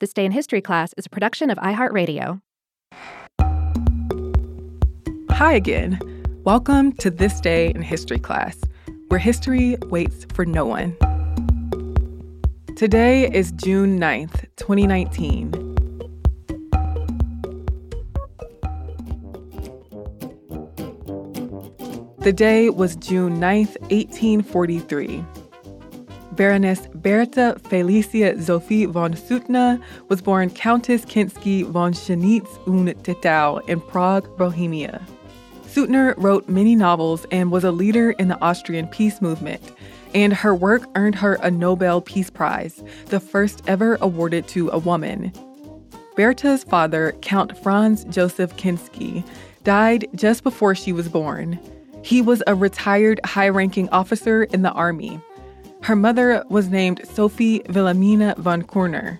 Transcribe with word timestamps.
This 0.00 0.12
Day 0.12 0.24
in 0.24 0.30
History 0.30 0.60
class 0.60 0.94
is 0.96 1.06
a 1.06 1.08
production 1.08 1.50
of 1.50 1.58
iHeartRadio. 1.58 2.40
Hi 5.30 5.52
again. 5.52 5.98
Welcome 6.44 6.92
to 6.98 7.10
This 7.10 7.40
Day 7.40 7.72
in 7.74 7.82
History 7.82 8.20
class, 8.20 8.56
where 9.08 9.18
history 9.18 9.76
waits 9.86 10.24
for 10.32 10.46
no 10.46 10.64
one. 10.64 10.96
Today 12.76 13.28
is 13.32 13.50
June 13.50 13.98
9th, 13.98 14.46
2019. 14.54 15.50
The 22.18 22.32
day 22.32 22.70
was 22.70 22.94
June 22.94 23.40
9th, 23.40 23.76
1843. 23.90 25.24
Baroness 26.38 26.86
Bertha 26.94 27.58
Felicia 27.68 28.40
Sophie 28.40 28.86
von 28.86 29.12
Suttner 29.14 29.82
was 30.06 30.22
born 30.22 30.50
Countess 30.50 31.04
Kinsky 31.04 31.64
von 31.64 31.92
Schnitz 31.92 32.60
und 32.64 32.86
Tettau 33.02 33.58
in 33.66 33.80
Prague, 33.80 34.36
Bohemia. 34.38 35.04
Suttner 35.66 36.14
wrote 36.16 36.48
many 36.48 36.76
novels 36.76 37.26
and 37.32 37.50
was 37.50 37.64
a 37.64 37.72
leader 37.72 38.12
in 38.12 38.28
the 38.28 38.40
Austrian 38.40 38.86
peace 38.86 39.20
movement, 39.20 39.60
and 40.14 40.32
her 40.32 40.54
work 40.54 40.84
earned 40.94 41.16
her 41.16 41.34
a 41.42 41.50
Nobel 41.50 42.00
Peace 42.00 42.30
Prize, 42.30 42.84
the 43.06 43.18
first 43.18 43.64
ever 43.66 43.98
awarded 44.00 44.46
to 44.46 44.68
a 44.68 44.78
woman. 44.78 45.32
Bertha's 46.14 46.62
father, 46.62 47.16
Count 47.20 47.58
Franz 47.58 48.04
Joseph 48.04 48.56
Kinsky, 48.56 49.24
died 49.64 50.06
just 50.14 50.44
before 50.44 50.76
she 50.76 50.92
was 50.92 51.08
born. 51.08 51.58
He 52.04 52.22
was 52.22 52.44
a 52.46 52.54
retired 52.54 53.18
high 53.24 53.48
ranking 53.48 53.88
officer 53.88 54.44
in 54.44 54.62
the 54.62 54.70
army. 54.70 55.20
Her 55.82 55.96
mother 55.96 56.44
was 56.48 56.68
named 56.68 57.00
Sophie 57.04 57.62
Wilhelmina 57.68 58.34
von 58.38 58.62
Korner. 58.62 59.18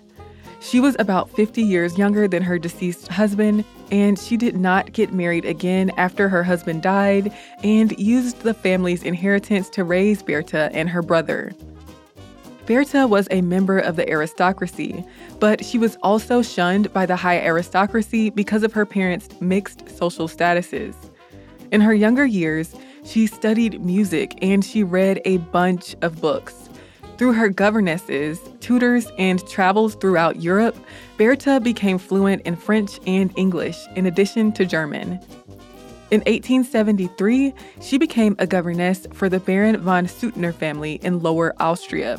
She 0.61 0.81
was 0.81 0.97
about 0.99 1.31
50 1.31 1.63
years 1.63 1.97
younger 1.97 2.27
than 2.27 2.43
her 2.43 2.59
deceased 2.59 3.09
husband, 3.09 3.65
and 3.93 4.19
she 4.19 4.37
did 4.37 4.57
not 4.57 4.93
get 4.93 5.13
married 5.13 5.45
again 5.45 5.91
after 5.97 6.29
her 6.29 6.43
husband 6.43 6.83
died 6.83 7.33
and 7.63 7.97
used 7.99 8.43
the 8.43 8.55
family's 8.55 9.05
inheritance 9.05 9.71
to 9.71 9.85
raise 9.85 10.23
Bertha 10.23 10.69
and 10.73 10.89
her 10.91 11.01
brother. 11.01 11.53
Bertha 12.67 13.07
was 13.07 13.29
a 13.31 13.41
member 13.41 13.79
of 13.79 13.97
the 13.97 14.07
aristocracy, 14.11 15.05
but 15.39 15.65
she 15.65 15.79
was 15.79 15.97
also 16.03 16.43
shunned 16.43 16.93
by 16.93 17.07
the 17.07 17.17
high 17.17 17.39
aristocracy 17.39 18.29
because 18.29 18.63
of 18.63 18.75
her 18.75 18.85
parents' 18.85 19.29
mixed 19.41 19.89
social 19.97 20.29
statuses. 20.29 20.95
In 21.71 21.81
her 21.81 21.95
younger 21.95 22.27
years, 22.27 22.75
she 23.09 23.27
studied 23.27 23.83
music 23.85 24.39
and 24.43 24.65
she 24.65 24.83
read 24.83 25.21
a 25.25 25.39
bunch 25.39 25.97
of 26.03 26.21
books. 26.21 26.69
Through 27.17 27.33
her 27.33 27.49
governesses, 27.49 28.39
tutors, 28.61 29.11
and 29.19 29.45
travels 29.49 29.95
throughout 29.97 30.41
Europe, 30.43 30.77
Bertha 31.17 31.59
became 31.59 31.99
fluent 31.99 32.43
in 32.43 32.55
French 32.55 33.01
and 33.07 33.33
English, 33.37 33.79
in 33.97 34.07
addition 34.07 34.53
to 34.53 34.65
German. 34.65 35.19
In 36.11 36.21
1873, 36.21 37.53
she 37.81 37.99
became 37.99 38.37
a 38.39 38.47
governess 38.47 39.07
for 39.13 39.29
the 39.29 39.41
Baron 39.41 39.79
von 39.79 40.07
Suttner 40.07 40.55
family 40.55 40.95
in 41.03 41.21
Lower 41.21 41.55
Austria. 41.61 42.19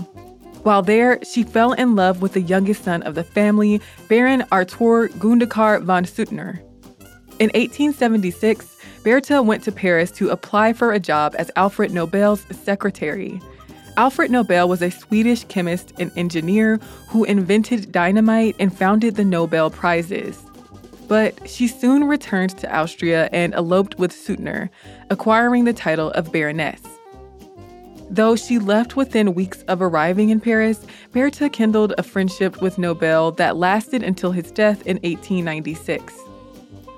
While 0.64 0.82
there, 0.82 1.24
she 1.24 1.44
fell 1.44 1.72
in 1.74 1.96
love 1.96 2.22
with 2.22 2.34
the 2.34 2.42
youngest 2.42 2.84
son 2.84 3.04
of 3.04 3.16
the 3.16 3.24
family, 3.24 3.80
Baron 4.10 4.44
Artur 4.52 5.08
Gundaccar 5.08 5.82
von 5.82 6.04
Suttner. 6.04 6.60
In 7.40 7.48
1876, 7.52 8.76
Bertha 9.10 9.42
went 9.42 9.64
to 9.64 9.72
Paris 9.72 10.12
to 10.12 10.30
apply 10.30 10.72
for 10.72 10.94
a 10.94 11.00
job 11.00 11.34
as 11.40 11.50
Alfred 11.56 11.92
Nobel's 11.92 12.46
secretary. 12.52 13.42
Alfred 13.98 14.30
Nobel 14.30 14.70
was 14.70 14.84
a 14.84 14.92
Swedish 14.92 15.46
chemist 15.46 15.94
and 15.98 16.12
engineer 16.16 16.80
who 17.08 17.24
invented 17.24 17.92
dynamite 17.92 18.56
and 18.60 18.72
founded 18.72 19.16
the 19.16 19.26
Nobel 19.26 19.72
Prizes. 19.72 20.46
But 21.08 21.50
she 21.50 21.68
soon 21.68 22.04
returned 22.04 22.56
to 22.60 22.72
Austria 22.72 23.30
and 23.32 23.56
eloped 23.56 23.98
with 23.98 24.12
Suttner, 24.12 24.70
acquiring 25.10 25.64
the 25.64 25.74
title 25.74 26.12
of 26.12 26.32
Baroness. 26.32 26.84
Though 28.12 28.36
she 28.36 28.60
left 28.60 28.96
within 28.96 29.34
weeks 29.34 29.64
of 29.64 29.82
arriving 29.82 30.30
in 30.30 30.40
Paris, 30.40 30.86
Bertha 31.14 31.50
kindled 31.50 31.96
a 31.98 32.04
friendship 32.04 32.62
with 32.62 32.78
Nobel 32.78 33.32
that 33.32 33.58
lasted 33.58 34.04
until 34.04 34.34
his 34.34 34.52
death 34.52 34.86
in 34.86 34.98
1896. 34.98 36.29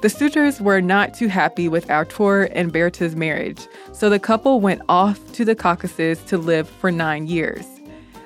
The 0.02 0.08
Suttners 0.08 0.60
were 0.60 0.82
not 0.82 1.14
too 1.14 1.28
happy 1.28 1.68
with 1.68 1.92
Artur 1.92 2.46
and 2.56 2.74
Bertha's 2.74 3.16
marriage, 3.16 3.68
so 3.94 4.10
the 4.10 4.18
couple 4.18 4.60
went 4.60 4.82
off 4.90 5.20
to 5.34 5.46
the 5.46 5.54
Caucasus 5.54 6.24
to 6.24 6.40
live 6.40 6.68
for 6.68 6.92
nine 6.92 7.28
years. 7.28 7.68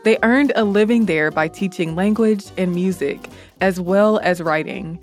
They 0.05 0.17
earned 0.23 0.53
a 0.55 0.63
living 0.63 1.05
there 1.05 1.31
by 1.31 1.49
teaching 1.49 1.93
language 1.93 2.45
and 2.57 2.73
music, 2.73 3.29
as 3.59 3.77
well 3.77 4.19
as 4.19 4.41
writing. 4.41 4.99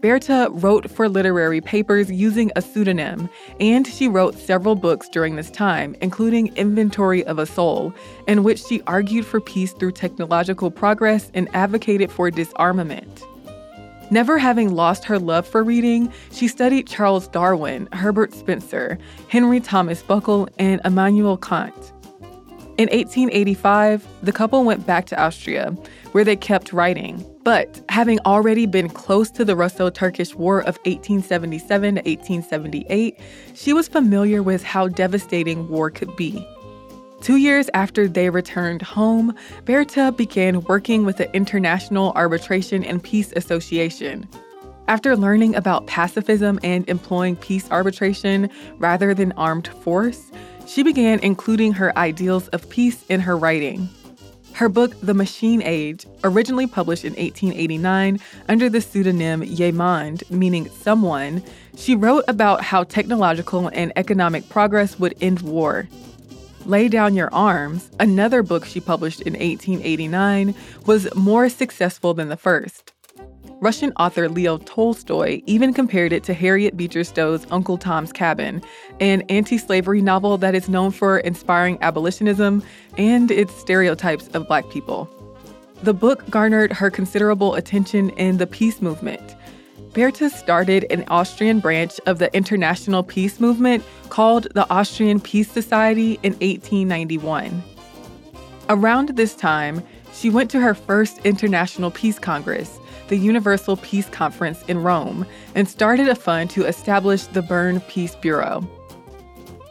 Bertha 0.00 0.48
wrote 0.52 0.88
for 0.88 1.08
literary 1.08 1.60
papers 1.60 2.08
using 2.08 2.52
a 2.54 2.62
pseudonym, 2.62 3.28
and 3.58 3.84
she 3.84 4.06
wrote 4.06 4.38
several 4.38 4.76
books 4.76 5.08
during 5.08 5.34
this 5.34 5.50
time, 5.50 5.96
including 6.00 6.54
Inventory 6.56 7.24
of 7.24 7.40
a 7.40 7.46
Soul, 7.46 7.92
in 8.28 8.44
which 8.44 8.62
she 8.62 8.80
argued 8.86 9.26
for 9.26 9.40
peace 9.40 9.72
through 9.72 9.92
technological 9.92 10.70
progress 10.70 11.32
and 11.34 11.48
advocated 11.52 12.12
for 12.12 12.30
disarmament. 12.30 13.24
Never 14.10 14.38
having 14.38 14.74
lost 14.74 15.04
her 15.04 15.20
love 15.20 15.46
for 15.46 15.62
reading, 15.62 16.12
she 16.32 16.48
studied 16.48 16.88
Charles 16.88 17.28
Darwin, 17.28 17.88
Herbert 17.92 18.34
Spencer, 18.34 18.98
Henry 19.28 19.60
Thomas 19.60 20.02
Buckle, 20.02 20.48
and 20.58 20.80
Immanuel 20.84 21.36
Kant. 21.36 21.92
In 22.76 22.88
1885, 22.88 24.06
the 24.22 24.32
couple 24.32 24.64
went 24.64 24.86
back 24.86 25.06
to 25.06 25.22
Austria, 25.22 25.70
where 26.12 26.24
they 26.24 26.34
kept 26.34 26.72
writing. 26.72 27.24
But 27.44 27.82
having 27.88 28.18
already 28.20 28.66
been 28.66 28.88
close 28.88 29.30
to 29.32 29.44
the 29.44 29.54
Russo 29.54 29.90
Turkish 29.90 30.34
War 30.34 30.60
of 30.60 30.76
1877 30.84 31.96
to 31.96 32.00
1878, 32.00 33.16
she 33.54 33.72
was 33.72 33.86
familiar 33.86 34.42
with 34.42 34.64
how 34.64 34.88
devastating 34.88 35.68
war 35.68 35.90
could 35.90 36.16
be. 36.16 36.46
Two 37.20 37.36
years 37.36 37.68
after 37.74 38.08
they 38.08 38.30
returned 38.30 38.80
home, 38.80 39.34
Bertha 39.66 40.10
began 40.10 40.62
working 40.62 41.04
with 41.04 41.18
the 41.18 41.30
International 41.36 42.12
Arbitration 42.12 42.82
and 42.82 43.02
Peace 43.02 43.30
Association. 43.36 44.26
After 44.88 45.14
learning 45.14 45.54
about 45.54 45.86
pacifism 45.86 46.58
and 46.62 46.88
employing 46.88 47.36
peace 47.36 47.70
arbitration 47.70 48.48
rather 48.78 49.12
than 49.12 49.32
armed 49.32 49.68
force, 49.68 50.32
she 50.66 50.82
began 50.82 51.18
including 51.18 51.72
her 51.74 51.96
ideals 51.98 52.48
of 52.48 52.68
peace 52.70 53.04
in 53.10 53.20
her 53.20 53.36
writing. 53.36 53.90
Her 54.54 54.70
book, 54.70 54.98
The 55.02 55.14
Machine 55.14 55.62
Age, 55.62 56.06
originally 56.24 56.66
published 56.66 57.04
in 57.04 57.12
1889 57.12 58.18
under 58.48 58.70
the 58.70 58.80
pseudonym 58.80 59.42
Jemand, 59.42 60.28
meaning 60.30 60.70
someone, 60.70 61.42
she 61.76 61.94
wrote 61.94 62.24
about 62.28 62.62
how 62.62 62.84
technological 62.84 63.68
and 63.68 63.92
economic 63.96 64.48
progress 64.48 64.98
would 64.98 65.14
end 65.20 65.42
war. 65.42 65.86
Lay 66.70 66.86
Down 66.86 67.16
Your 67.16 67.34
Arms, 67.34 67.90
another 67.98 68.44
book 68.44 68.64
she 68.64 68.78
published 68.78 69.22
in 69.22 69.32
1889, 69.32 70.54
was 70.86 71.12
more 71.16 71.48
successful 71.48 72.14
than 72.14 72.28
the 72.28 72.36
first. 72.36 72.92
Russian 73.60 73.92
author 73.96 74.28
Leo 74.28 74.56
Tolstoy 74.58 75.42
even 75.46 75.74
compared 75.74 76.12
it 76.12 76.22
to 76.22 76.32
Harriet 76.32 76.76
Beecher 76.76 77.02
Stowe's 77.02 77.44
Uncle 77.50 77.76
Tom's 77.76 78.12
Cabin, 78.12 78.62
an 79.00 79.22
anti 79.22 79.58
slavery 79.58 80.00
novel 80.00 80.38
that 80.38 80.54
is 80.54 80.68
known 80.68 80.92
for 80.92 81.18
inspiring 81.18 81.76
abolitionism 81.82 82.62
and 82.96 83.32
its 83.32 83.52
stereotypes 83.56 84.28
of 84.28 84.46
black 84.46 84.70
people. 84.70 85.10
The 85.82 85.92
book 85.92 86.30
garnered 86.30 86.72
her 86.74 86.88
considerable 86.88 87.56
attention 87.56 88.10
in 88.10 88.36
the 88.36 88.46
peace 88.46 88.80
movement. 88.80 89.34
Bertha 89.92 90.30
started 90.30 90.86
an 90.90 91.04
Austrian 91.08 91.58
branch 91.58 91.98
of 92.06 92.20
the 92.20 92.32
international 92.34 93.02
peace 93.02 93.40
movement 93.40 93.82
called 94.08 94.46
the 94.54 94.68
Austrian 94.70 95.20
Peace 95.20 95.50
Society 95.50 96.12
in 96.22 96.34
1891. 96.34 97.62
Around 98.68 99.08
this 99.10 99.34
time, 99.34 99.82
she 100.12 100.30
went 100.30 100.48
to 100.52 100.60
her 100.60 100.74
first 100.74 101.18
International 101.24 101.90
Peace 101.90 102.20
Congress, 102.20 102.78
the 103.08 103.16
Universal 103.16 103.78
Peace 103.78 104.08
Conference 104.10 104.62
in 104.68 104.80
Rome, 104.80 105.26
and 105.56 105.68
started 105.68 106.08
a 106.08 106.14
fund 106.14 106.50
to 106.50 106.66
establish 106.66 107.24
the 107.24 107.42
Bern 107.42 107.80
Peace 107.88 108.14
Bureau. 108.14 108.64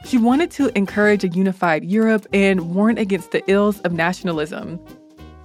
She 0.03 0.17
wanted 0.17 0.51
to 0.51 0.77
encourage 0.77 1.23
a 1.23 1.29
unified 1.29 1.85
Europe 1.85 2.27
and 2.33 2.75
warn 2.75 2.97
against 2.97 3.31
the 3.31 3.43
ills 3.49 3.79
of 3.81 3.93
nationalism. 3.93 4.79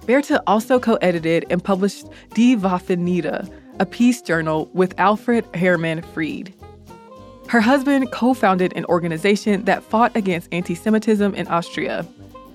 Bertha 0.05 0.43
also 0.47 0.79
co 0.79 0.95
edited 0.95 1.45
and 1.49 1.63
published 1.63 2.07
Die 2.33 2.55
Waffen 2.55 2.99
Nieder, 2.99 3.47
a 3.79 3.85
peace 3.85 4.21
journal 4.21 4.69
with 4.73 4.97
Alfred 4.97 5.45
Hermann 5.55 6.01
Fried. 6.01 6.53
Her 7.47 7.61
husband 7.61 8.11
co 8.11 8.33
founded 8.33 8.73
an 8.75 8.85
organization 8.85 9.65
that 9.65 9.83
fought 9.83 10.15
against 10.15 10.49
anti 10.51 10.75
Semitism 10.75 11.35
in 11.35 11.47
Austria. 11.47 12.05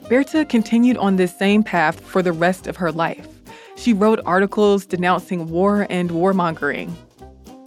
Bertha 0.08 0.44
continued 0.44 0.96
on 0.96 1.16
this 1.16 1.36
same 1.36 1.62
path 1.62 2.00
for 2.00 2.22
the 2.22 2.32
rest 2.32 2.66
of 2.66 2.76
her 2.76 2.90
life. 2.90 3.28
She 3.76 3.92
wrote 3.92 4.20
articles 4.26 4.84
denouncing 4.84 5.48
war 5.50 5.86
and 5.88 6.10
warmongering. 6.10 6.92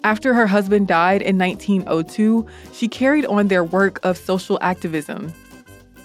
After 0.03 0.33
her 0.33 0.47
husband 0.47 0.87
died 0.87 1.21
in 1.21 1.37
1902, 1.37 2.45
she 2.73 2.89
carried 2.89 3.25
on 3.25 3.47
their 3.47 3.63
work 3.63 3.99
of 4.03 4.17
social 4.17 4.59
activism. 4.61 5.33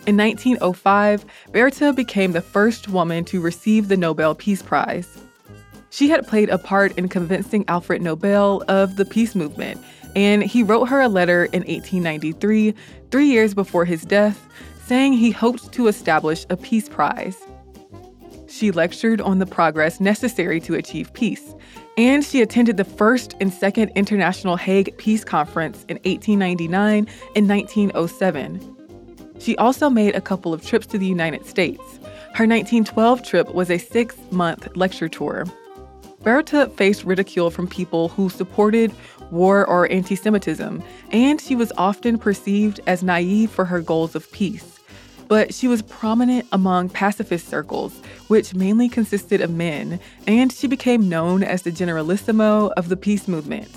In 0.07 0.17
1905, 0.17 1.25
Bertha 1.53 1.93
became 1.93 2.33
the 2.33 2.41
first 2.41 2.89
woman 2.89 3.25
to 3.27 3.41
receive 3.41 3.89
the 3.89 3.97
Nobel 3.97 4.37
Peace 4.37 4.63
Prize. 4.63 5.19
She 5.91 6.09
had 6.09 6.27
played 6.27 6.51
a 6.51 6.59
part 6.59 6.97
in 6.99 7.09
convincing 7.09 7.65
Alfred 7.69 8.03
Nobel 8.03 8.63
of 8.69 8.97
the 8.97 9.05
peace 9.05 9.35
movement, 9.35 9.81
and 10.15 10.43
he 10.43 10.63
wrote 10.63 10.87
her 10.87 11.01
a 11.01 11.09
letter 11.09 11.45
in 11.47 11.63
1893, 11.63 12.75
three 13.11 13.27
years 13.27 13.55
before 13.55 13.85
his 13.85 14.03
death, 14.03 14.49
saying 14.85 15.15
he 15.15 15.31
hoped 15.31 15.73
to 15.73 15.87
establish 15.87 16.47
a 16.51 16.57
peace 16.57 16.89
prize. 16.89 17.37
She 18.49 18.71
lectured 18.71 19.21
on 19.21 19.39
the 19.39 19.47
progress 19.47 20.01
necessary 20.01 20.61
to 20.61 20.75
achieve 20.75 21.13
peace, 21.13 21.55
and 21.97 22.25
she 22.25 22.43
attended 22.43 22.77
the 22.77 22.85
first 22.85 23.35
and 23.41 23.53
second 23.53 23.91
International 23.95 24.57
Hague 24.57 24.97
Peace 24.99 25.25
Conference 25.25 25.85
in 25.89 25.97
1899 25.99 27.07
and 27.37 27.49
1907. 27.49 28.77
She 29.39 29.57
also 29.57 29.89
made 29.89 30.15
a 30.15 30.21
couple 30.21 30.53
of 30.53 30.65
trips 30.67 30.87
to 30.89 30.99
the 30.99 31.07
United 31.07 31.47
States. 31.47 31.99
Her 32.35 32.47
1912 32.47 33.23
trip 33.23 33.55
was 33.55 33.71
a 33.71 33.79
six 33.79 34.17
month 34.31 34.69
lecture 34.77 35.09
tour. 35.09 35.45
Bertha 36.23 36.69
faced 36.71 37.05
ridicule 37.05 37.51
from 37.51 37.69
people 37.69 38.09
who 38.09 38.29
supported 38.29 38.93
war 39.31 39.67
or 39.67 39.91
anti 39.91 40.17
Semitism, 40.17 40.83
and 41.11 41.41
she 41.41 41.55
was 41.55 41.73
often 41.77 42.19
perceived 42.19 42.81
as 42.87 43.03
naive 43.03 43.51
for 43.51 43.65
her 43.65 43.81
goals 43.81 44.15
of 44.15 44.31
peace. 44.33 44.79
But 45.29 45.53
she 45.55 45.69
was 45.69 45.83
prominent 45.83 46.47
among 46.53 46.89
pacifist 46.89 47.49
circles, 47.49 48.01
which 48.29 48.55
mainly 48.55 48.89
consisted 48.89 49.41
of 49.41 49.51
men, 49.51 50.01
and 50.27 50.51
she 50.51 50.67
became 50.67 51.09
known 51.09 51.43
as 51.43 51.63
the 51.63 51.71
Generalissimo 51.71 52.73
of 52.77 52.89
the 52.89 52.97
peace 52.97 53.29
movement. 53.29 53.69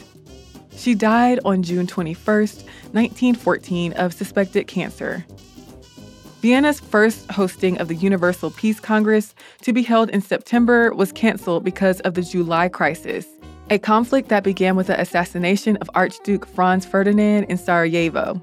She 0.76 0.96
died 0.96 1.40
on 1.46 1.62
June 1.62 1.86
21, 1.86 2.16
1914, 2.26 3.94
of 3.94 4.14
suspected 4.14 4.68
cancer. 4.68 5.26
Vienna's 6.42 6.80
first 6.80 7.30
hosting 7.30 7.78
of 7.78 7.88
the 7.88 7.94
Universal 7.94 8.50
Peace 8.52 8.80
Congress, 8.80 9.36
to 9.62 9.72
be 9.72 9.84
held 9.84 10.10
in 10.10 10.22
September, 10.22 10.92
was 10.92 11.12
canceled 11.12 11.64
because 11.64 12.00
of 12.00 12.16
the 12.16 12.24
July 12.24 12.68
crisis, 12.68 13.28
a 13.70 13.78
conflict 13.78 14.30
that 14.30 14.44
began 14.44 14.76
with 14.76 14.88
the 14.88 15.00
assassination 15.00 15.78
of 15.78 15.90
Archduke 15.94 16.48
Franz 16.48 16.84
Ferdinand 16.84 17.44
in 17.44 17.60
Sarajevo. 17.60 18.42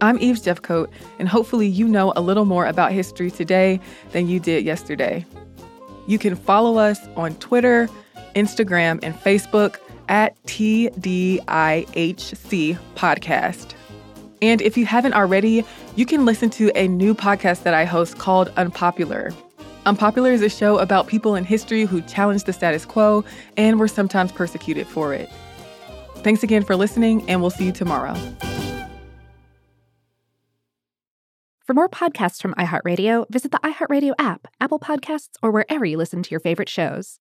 I'm 0.00 0.18
Eve 0.18 0.36
Jeffcoat, 0.36 0.88
and 1.18 1.28
hopefully, 1.28 1.66
you 1.66 1.86
know 1.86 2.14
a 2.16 2.22
little 2.22 2.46
more 2.46 2.64
about 2.64 2.92
history 2.92 3.30
today 3.30 3.80
than 4.12 4.26
you 4.26 4.40
did 4.40 4.64
yesterday. 4.64 5.26
You 6.06 6.18
can 6.18 6.36
follow 6.36 6.78
us 6.78 6.98
on 7.16 7.34
Twitter, 7.34 7.90
Instagram, 8.34 8.98
and 9.02 9.14
Facebook 9.14 9.76
at 10.08 10.42
TDIHC 10.44 11.42
Podcast. 12.94 13.74
And 14.42 14.60
if 14.62 14.76
you 14.76 14.86
haven't 14.86 15.14
already, 15.14 15.64
you 15.96 16.06
can 16.06 16.24
listen 16.24 16.50
to 16.50 16.70
a 16.76 16.88
new 16.88 17.14
podcast 17.14 17.62
that 17.62 17.74
I 17.74 17.84
host 17.84 18.18
called 18.18 18.52
Unpopular. 18.56 19.32
Unpopular 19.86 20.32
is 20.32 20.42
a 20.42 20.50
show 20.50 20.78
about 20.78 21.06
people 21.06 21.34
in 21.34 21.44
history 21.44 21.84
who 21.84 22.02
challenged 22.02 22.46
the 22.46 22.52
status 22.52 22.84
quo 22.84 23.24
and 23.56 23.80
were 23.80 23.88
sometimes 23.88 24.30
persecuted 24.32 24.86
for 24.86 25.14
it. 25.14 25.30
Thanks 26.16 26.42
again 26.42 26.62
for 26.62 26.76
listening, 26.76 27.28
and 27.28 27.40
we'll 27.40 27.50
see 27.50 27.64
you 27.64 27.72
tomorrow. 27.72 28.14
For 31.64 31.74
more 31.74 31.88
podcasts 31.88 32.40
from 32.42 32.54
iHeartRadio, 32.54 33.30
visit 33.30 33.50
the 33.50 33.58
iHeartRadio 33.58 34.12
app, 34.18 34.46
Apple 34.60 34.78
Podcasts, 34.78 35.36
or 35.42 35.50
wherever 35.50 35.86
you 35.86 35.96
listen 35.96 36.22
to 36.22 36.30
your 36.30 36.40
favorite 36.40 36.68
shows. 36.68 37.16